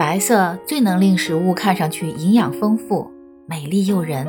[0.00, 3.10] 白色最能令食物看上去营养丰富、
[3.46, 4.26] 美丽诱人。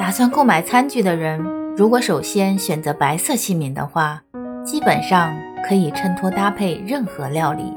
[0.00, 1.38] 打算购买餐具的人，
[1.76, 4.22] 如果首先选择白色器皿的话，
[4.64, 5.36] 基本上
[5.68, 7.70] 可以衬托搭配任何料理。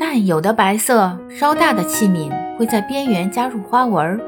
[0.00, 2.28] 但有的白色稍大的器皿
[2.58, 4.20] 会在边缘加入花纹。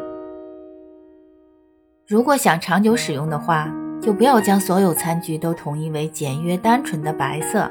[2.06, 3.68] 如果想长久使用的话，
[4.00, 7.68] 就不要将所有餐具都统一为简约单纯的白色。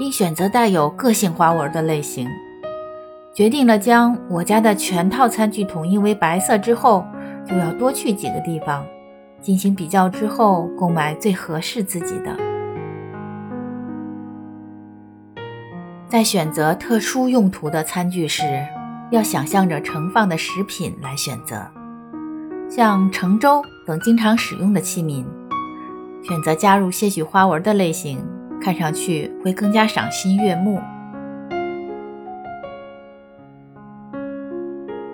[0.00, 2.26] 应选择带有个性花纹的类型。
[3.34, 7.06] 决定了将我家的全套餐具统一为白色之后，
[7.46, 8.84] 就要多去几个地方，
[9.40, 12.36] 进行比较之后购买最合适自己的。
[16.08, 18.66] 在选择特殊用途的餐具时，
[19.10, 21.64] 要想象着盛放的食品来选择，
[22.68, 25.24] 像盛粥等经常使用的器皿，
[26.26, 28.18] 选择加入些许花纹的类型。
[28.60, 30.80] 看上去会更加赏心悦目。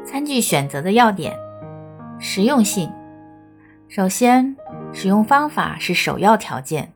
[0.04, 1.36] 餐具选择的要点：
[2.18, 2.90] 实用性。
[3.88, 4.56] 首先，
[4.92, 6.92] 使用方法是首要条件。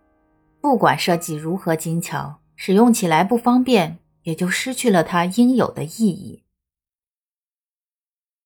[0.60, 6.42] 不管设计如何精巧，使用起来不方便，也就失去了它应有的意义。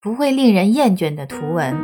[0.01, 1.75] 不会令人厌倦的图文，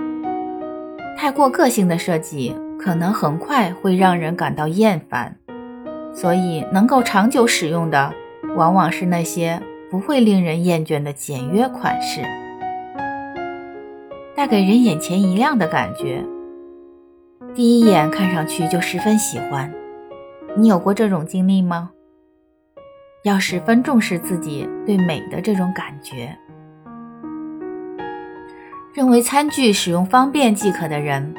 [1.16, 5.39] 太过个性的设计可能很快会让人感到厌烦。
[6.12, 8.12] 所以，能够长久使用的，
[8.56, 12.20] 往往是那些不会令人厌倦的简约款式，
[14.34, 16.25] 带给人眼前一亮的感觉，
[17.55, 19.72] 第一眼看上去就十分喜欢。
[20.56, 21.91] 你有过这种经历吗？
[23.22, 26.36] 要十分重视自己对美的这种感觉。
[28.92, 31.33] 认为餐具使用方便即可的人。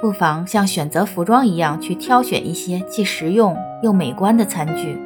[0.00, 4.96] 不妨像选择服装一样去挑选一些既实用又美观的餐具。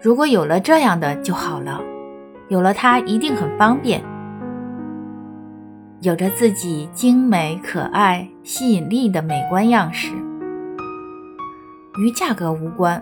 [0.00, 1.80] 如果有了这样的就好了，
[2.48, 4.02] 有了它一定很方便，
[6.00, 10.10] 有着自己精美、可爱、吸引力的美观样式。
[11.98, 13.00] 与价格无关。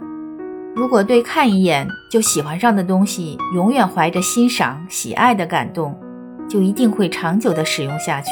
[0.75, 5.99] 如果对看一眼就喜欢上的东西永远怀着欣赏、喜爱的感动，
[6.49, 8.31] 就一定会长久的使用下去。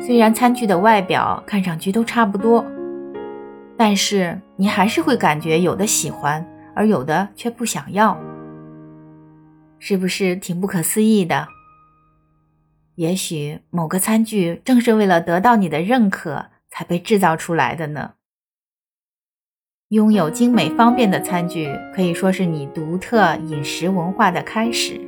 [0.00, 2.64] 虽然餐具的外表看上去都差不多，
[3.76, 8.16] 但是你还是会感觉有的喜欢，而有的却不想要，
[9.78, 11.48] 是不是挺不可思议的？
[12.94, 18.12] 也许某个餐具正是为了得到你的认可才被制造出来的呢。
[19.88, 25.00] 拥有精美方便的餐具，可以说是你独特饮食文化的开始。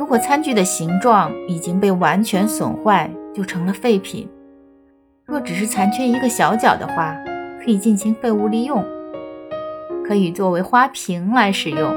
[0.00, 4.26] 如果餐具的形状已经被完全损坏，就成了废品。
[5.26, 7.14] 若只是残缺一个小角的话，
[7.62, 8.82] 可以进行废物利用，
[10.02, 11.94] 可以作为花瓶来使用，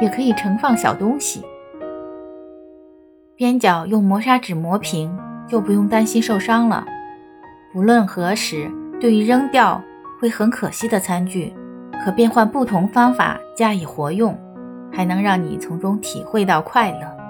[0.00, 1.42] 也可以盛放小东西。
[3.34, 5.12] 边角用磨砂纸磨平，
[5.48, 6.86] 就不用担心受伤了。
[7.72, 8.70] 不论何时，
[9.00, 9.82] 对于扔掉
[10.20, 11.52] 会很可惜的餐具，
[12.04, 14.38] 可变换不同方法加以活用，
[14.92, 17.21] 还能让你从中体会到快乐。